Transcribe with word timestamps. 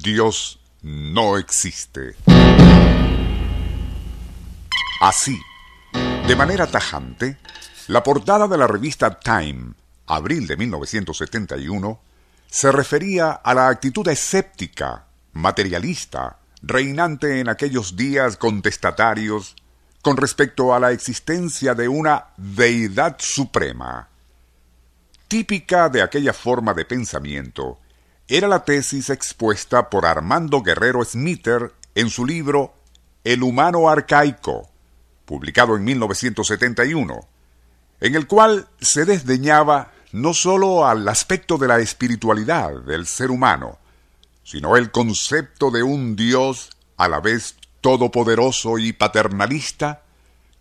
Dios 0.00 0.60
no 0.82 1.38
existe. 1.38 2.14
Así, 5.00 5.36
de 6.28 6.36
manera 6.36 6.68
tajante, 6.68 7.36
la 7.88 8.04
portada 8.04 8.46
de 8.46 8.56
la 8.56 8.68
revista 8.68 9.18
Time, 9.18 9.72
abril 10.06 10.46
de 10.46 10.56
1971, 10.56 12.00
se 12.46 12.70
refería 12.70 13.32
a 13.32 13.54
la 13.54 13.66
actitud 13.66 14.06
escéptica, 14.06 15.04
materialista, 15.32 16.38
reinante 16.62 17.40
en 17.40 17.48
aquellos 17.48 17.96
días 17.96 18.36
contestatarios 18.36 19.56
con 20.00 20.16
respecto 20.16 20.74
a 20.74 20.78
la 20.78 20.92
existencia 20.92 21.74
de 21.74 21.88
una 21.88 22.26
deidad 22.36 23.16
suprema. 23.18 24.08
Típica 25.26 25.88
de 25.88 26.02
aquella 26.02 26.32
forma 26.32 26.72
de 26.72 26.84
pensamiento 26.84 27.80
era 28.28 28.46
la 28.46 28.62
tesis 28.62 29.08
expuesta 29.08 29.88
por 29.88 30.04
Armando 30.04 30.62
Guerrero 30.62 31.02
Smither 31.02 31.72
en 31.94 32.10
su 32.10 32.26
libro 32.26 32.74
El 33.24 33.42
humano 33.42 33.88
arcaico, 33.88 34.68
publicado 35.24 35.76
en 35.76 35.84
1971, 35.84 37.20
en 38.00 38.14
el 38.14 38.26
cual 38.26 38.68
se 38.80 39.06
desdeñaba 39.06 39.92
no 40.12 40.34
sólo 40.34 40.86
al 40.86 41.08
aspecto 41.08 41.56
de 41.56 41.68
la 41.68 41.78
espiritualidad 41.78 42.82
del 42.82 43.06
ser 43.06 43.30
humano, 43.30 43.78
sino 44.44 44.76
el 44.76 44.90
concepto 44.90 45.70
de 45.70 45.82
un 45.82 46.14
Dios 46.14 46.70
a 46.98 47.08
la 47.08 47.20
vez 47.20 47.56
todopoderoso 47.80 48.78
y 48.78 48.92
paternalista, 48.92 50.02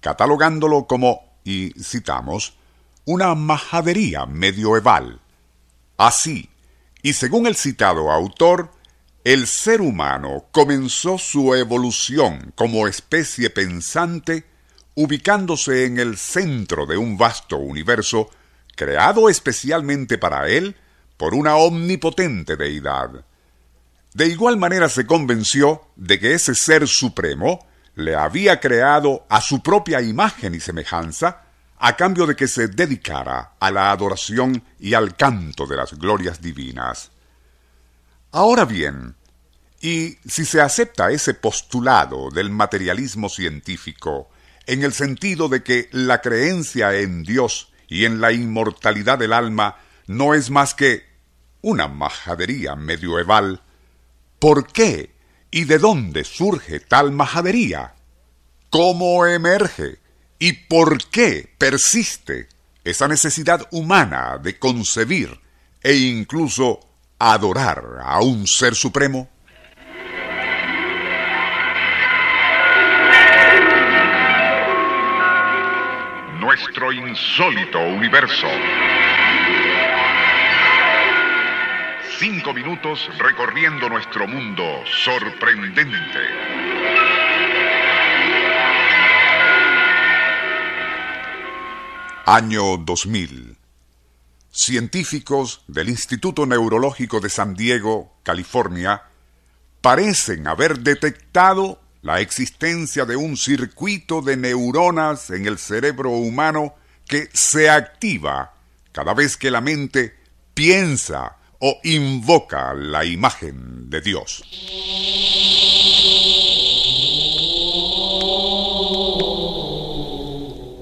catalogándolo 0.00 0.86
como, 0.86 1.36
y 1.42 1.70
citamos, 1.82 2.54
una 3.04 3.34
majadería 3.34 4.24
medioeval. 4.26 5.20
Así, 5.96 6.48
y 7.06 7.12
según 7.12 7.46
el 7.46 7.54
citado 7.54 8.10
autor, 8.10 8.72
el 9.22 9.46
ser 9.46 9.80
humano 9.80 10.46
comenzó 10.50 11.18
su 11.18 11.54
evolución 11.54 12.52
como 12.56 12.88
especie 12.88 13.48
pensante 13.48 14.44
ubicándose 14.96 15.84
en 15.84 16.00
el 16.00 16.16
centro 16.16 16.84
de 16.84 16.96
un 16.96 17.16
vasto 17.16 17.58
universo 17.58 18.28
creado 18.74 19.28
especialmente 19.28 20.18
para 20.18 20.48
él 20.48 20.74
por 21.16 21.34
una 21.34 21.54
omnipotente 21.54 22.56
deidad. 22.56 23.24
De 24.12 24.26
igual 24.26 24.56
manera 24.56 24.88
se 24.88 25.06
convenció 25.06 25.82
de 25.94 26.18
que 26.18 26.34
ese 26.34 26.56
ser 26.56 26.88
supremo 26.88 27.68
le 27.94 28.16
había 28.16 28.58
creado 28.58 29.24
a 29.28 29.40
su 29.40 29.62
propia 29.62 30.02
imagen 30.02 30.56
y 30.56 30.58
semejanza, 30.58 31.45
a 31.78 31.96
cambio 31.96 32.26
de 32.26 32.36
que 32.36 32.48
se 32.48 32.68
dedicara 32.68 33.52
a 33.58 33.70
la 33.70 33.90
adoración 33.90 34.64
y 34.78 34.94
al 34.94 35.16
canto 35.16 35.66
de 35.66 35.76
las 35.76 35.98
glorias 35.98 36.40
divinas. 36.40 37.10
Ahora 38.32 38.64
bien, 38.64 39.16
y 39.80 40.16
si 40.26 40.44
se 40.44 40.60
acepta 40.60 41.10
ese 41.10 41.34
postulado 41.34 42.30
del 42.30 42.50
materialismo 42.50 43.28
científico 43.28 44.30
en 44.66 44.82
el 44.82 44.92
sentido 44.92 45.48
de 45.48 45.62
que 45.62 45.88
la 45.92 46.20
creencia 46.20 46.94
en 46.94 47.22
Dios 47.22 47.72
y 47.88 48.04
en 48.04 48.20
la 48.20 48.32
inmortalidad 48.32 49.18
del 49.18 49.32
alma 49.32 49.76
no 50.06 50.34
es 50.34 50.50
más 50.50 50.74
que 50.74 51.04
una 51.62 51.88
majadería 51.88 52.74
medioeval, 52.74 53.62
¿por 54.38 54.66
qué 54.66 55.14
y 55.50 55.64
de 55.64 55.78
dónde 55.78 56.24
surge 56.24 56.80
tal 56.80 57.12
majadería? 57.12 57.94
¿Cómo 58.70 59.24
emerge 59.26 59.98
y 60.38 60.52
por 60.52 61.04
qué 61.08 61.52
persiste 61.58 62.48
esa 62.84 63.08
necesidad 63.08 63.66
humana 63.70 64.38
de 64.38 64.58
concebir 64.58 65.40
e 65.82 65.94
incluso 65.94 66.80
adorar 67.18 67.82
a 68.04 68.20
un 68.20 68.46
ser 68.46 68.74
supremo? 68.74 69.28
nuestro 76.56 76.90
insólito 76.90 77.78
universo. 77.80 78.46
Cinco 82.18 82.54
minutos 82.54 83.10
recorriendo 83.18 83.88
nuestro 83.90 84.26
mundo 84.26 84.64
sorprendente. 85.04 86.55
Año 92.28 92.76
2000. 92.78 93.56
Científicos 94.50 95.62
del 95.68 95.88
Instituto 95.88 96.44
Neurológico 96.44 97.20
de 97.20 97.30
San 97.30 97.54
Diego, 97.54 98.16
California, 98.24 99.04
parecen 99.80 100.48
haber 100.48 100.80
detectado 100.80 101.80
la 102.02 102.18
existencia 102.20 103.04
de 103.04 103.14
un 103.14 103.36
circuito 103.36 104.22
de 104.22 104.36
neuronas 104.36 105.30
en 105.30 105.46
el 105.46 105.56
cerebro 105.56 106.10
humano 106.10 106.74
que 107.06 107.28
se 107.32 107.70
activa 107.70 108.54
cada 108.90 109.14
vez 109.14 109.36
que 109.36 109.52
la 109.52 109.60
mente 109.60 110.16
piensa 110.52 111.36
o 111.60 111.78
invoca 111.84 112.74
la 112.74 113.04
imagen 113.04 113.88
de 113.88 114.00
Dios. 114.00 114.42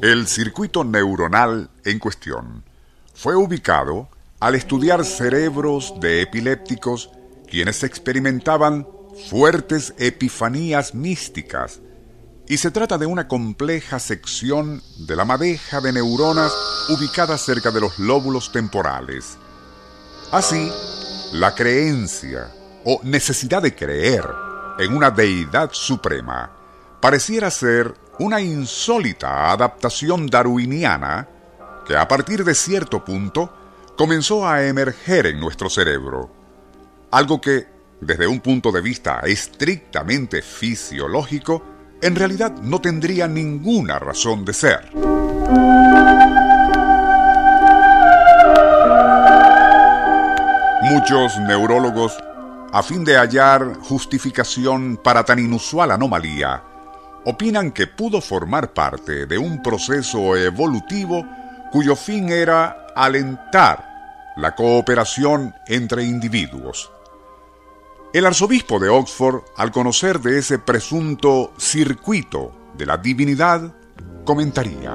El 0.00 0.28
circuito 0.28 0.84
neuronal 0.84 1.70
en 1.84 1.98
cuestión 1.98 2.62
fue 3.14 3.34
ubicado 3.34 4.08
al 4.38 4.54
estudiar 4.54 5.04
cerebros 5.04 5.94
de 5.98 6.22
epilépticos 6.22 7.10
quienes 7.50 7.82
experimentaban 7.82 8.86
fuertes 9.28 9.94
epifanías 9.98 10.94
místicas, 10.94 11.80
y 12.46 12.58
se 12.58 12.70
trata 12.70 12.96
de 12.96 13.06
una 13.06 13.26
compleja 13.26 13.98
sección 13.98 14.80
de 14.98 15.16
la 15.16 15.24
madeja 15.24 15.80
de 15.80 15.92
neuronas 15.92 16.52
ubicada 16.90 17.36
cerca 17.36 17.72
de 17.72 17.80
los 17.80 17.98
lóbulos 17.98 18.52
temporales. 18.52 19.36
Así, 20.30 20.70
la 21.32 21.56
creencia 21.56 22.52
o 22.84 23.00
necesidad 23.02 23.62
de 23.62 23.74
creer 23.74 24.24
en 24.78 24.96
una 24.96 25.10
deidad 25.10 25.70
suprema 25.72 26.52
pareciera 27.00 27.50
ser 27.50 27.94
una 28.18 28.40
insólita 28.40 29.52
adaptación 29.52 30.26
darwiniana 30.26 31.28
que 31.86 31.96
a 31.96 32.06
partir 32.08 32.44
de 32.44 32.54
cierto 32.54 33.04
punto 33.04 33.52
comenzó 33.96 34.46
a 34.46 34.64
emerger 34.64 35.26
en 35.26 35.40
nuestro 35.40 35.70
cerebro, 35.70 36.30
algo 37.10 37.40
que 37.40 37.66
desde 38.00 38.26
un 38.26 38.40
punto 38.40 38.70
de 38.70 38.80
vista 38.80 39.20
estrictamente 39.24 40.42
fisiológico, 40.42 41.62
en 42.00 42.14
realidad 42.14 42.52
no 42.62 42.80
tendría 42.80 43.26
ninguna 43.26 43.98
razón 43.98 44.44
de 44.44 44.52
ser. 44.52 44.90
Muchos 50.82 51.38
neurólogos, 51.40 52.16
a 52.72 52.82
fin 52.82 53.04
de 53.04 53.16
hallar 53.16 53.74
justificación 53.80 54.96
para 54.96 55.24
tan 55.24 55.38
inusual 55.38 55.90
anomalía, 55.90 56.62
opinan 57.24 57.72
que 57.72 57.86
pudo 57.86 58.20
formar 58.20 58.72
parte 58.72 59.26
de 59.26 59.38
un 59.38 59.62
proceso 59.62 60.36
evolutivo 60.36 61.26
cuyo 61.70 61.96
fin 61.96 62.28
era 62.30 62.86
alentar 62.94 64.32
la 64.36 64.54
cooperación 64.54 65.54
entre 65.66 66.04
individuos. 66.04 66.90
El 68.12 68.24
arzobispo 68.24 68.78
de 68.78 68.88
Oxford, 68.88 69.42
al 69.56 69.70
conocer 69.70 70.20
de 70.20 70.38
ese 70.38 70.58
presunto 70.58 71.52
circuito 71.58 72.52
de 72.76 72.86
la 72.86 72.96
divinidad, 72.96 73.74
comentaría. 74.24 74.92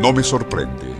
No 0.00 0.12
me 0.12 0.22
sorprende, 0.22 0.94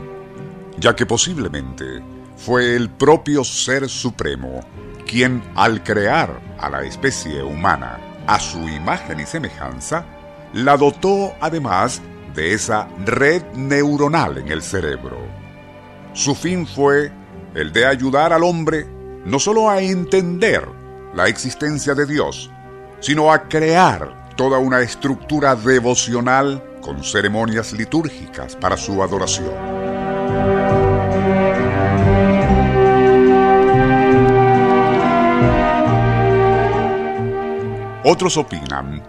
ya 0.78 0.96
que 0.96 1.04
posiblemente 1.04 2.13
fue 2.36 2.76
el 2.76 2.90
propio 2.90 3.44
Ser 3.44 3.88
Supremo 3.88 4.60
quien 5.06 5.42
al 5.54 5.82
crear 5.82 6.40
a 6.58 6.68
la 6.68 6.82
especie 6.82 7.42
humana 7.42 8.00
a 8.26 8.40
su 8.40 8.68
imagen 8.68 9.20
y 9.20 9.26
semejanza, 9.26 10.04
la 10.52 10.76
dotó 10.76 11.34
además 11.40 12.00
de 12.34 12.54
esa 12.54 12.88
red 13.04 13.42
neuronal 13.54 14.38
en 14.38 14.48
el 14.48 14.62
cerebro. 14.62 15.18
Su 16.14 16.34
fin 16.34 16.66
fue 16.66 17.12
el 17.54 17.72
de 17.72 17.86
ayudar 17.86 18.32
al 18.32 18.44
hombre 18.44 18.86
no 19.24 19.38
solo 19.38 19.70
a 19.70 19.80
entender 19.80 20.66
la 21.14 21.28
existencia 21.28 21.94
de 21.94 22.06
Dios, 22.06 22.50
sino 23.00 23.32
a 23.32 23.48
crear 23.48 24.34
toda 24.36 24.58
una 24.58 24.80
estructura 24.80 25.54
devocional 25.54 26.62
con 26.80 27.04
ceremonias 27.04 27.72
litúrgicas 27.72 28.56
para 28.56 28.76
su 28.76 29.02
adoración. 29.02 30.63
Otros 38.04 38.36
opinan 38.36 39.02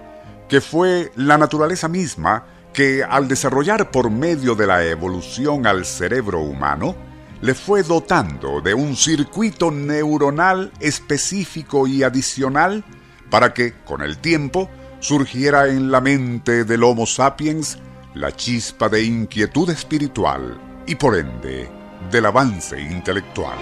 que 0.47 0.62
fue 0.62 1.12
la 1.15 1.38
naturaleza 1.38 1.88
misma 1.89 2.45
que 2.74 3.03
al 3.03 3.27
desarrollar 3.27 3.92
por 3.92 4.09
medio 4.09 4.56
de 4.56 4.68
la 4.68 4.83
evolución 4.83 5.68
al 5.68 5.86
cerebro 5.86 6.42
humano, 6.42 6.95
le 7.42 7.53
fue 7.53 7.83
dotando 7.83 8.62
de 8.62 8.74
un 8.74 8.95
circuito 8.95 9.69
neuronal 9.71 10.71
específico 10.80 11.88
y 11.88 12.03
adicional 12.03 12.83
para 13.30 13.53
que, 13.53 13.74
con 13.86 14.01
el 14.01 14.18
tiempo, 14.18 14.69
surgiera 15.00 15.68
en 15.68 15.91
la 15.91 16.01
mente 16.01 16.63
del 16.63 16.83
Homo 16.83 17.06
sapiens 17.06 17.77
la 18.13 18.31
chispa 18.31 18.88
de 18.89 19.03
inquietud 19.03 19.69
espiritual 19.69 20.57
y 20.88 20.95
por 20.95 21.18
ende 21.18 21.69
del 22.12 22.25
avance 22.25 22.80
intelectual. 22.80 23.57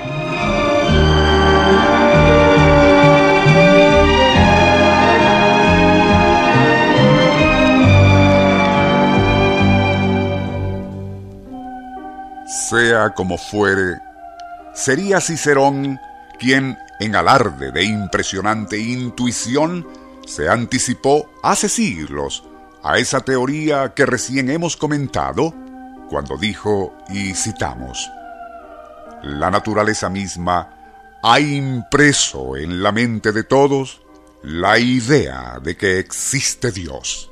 Sea 12.83 13.11
como 13.11 13.37
fuere, 13.37 14.01
sería 14.73 15.21
Cicerón 15.21 16.01
quien, 16.37 16.77
en 16.99 17.15
alarde 17.15 17.71
de 17.71 17.85
impresionante 17.85 18.77
intuición, 18.77 19.87
se 20.27 20.49
anticipó 20.49 21.29
hace 21.41 21.69
siglos 21.69 22.43
a 22.83 22.97
esa 22.97 23.21
teoría 23.21 23.93
que 23.93 24.05
recién 24.05 24.49
hemos 24.49 24.75
comentado 24.75 25.53
cuando 26.09 26.37
dijo, 26.37 26.93
y 27.07 27.33
citamos, 27.33 28.11
la 29.21 29.49
naturaleza 29.49 30.09
misma 30.09 31.21
ha 31.23 31.39
impreso 31.39 32.57
en 32.57 32.83
la 32.83 32.91
mente 32.91 33.31
de 33.31 33.45
todos 33.45 34.01
la 34.41 34.77
idea 34.77 35.57
de 35.63 35.77
que 35.77 35.99
existe 35.99 36.73
Dios. 36.73 37.31